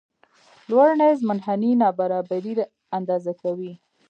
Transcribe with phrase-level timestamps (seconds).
[0.69, 2.53] لورینز منحني نابرابري
[2.97, 3.73] اندازه کوي.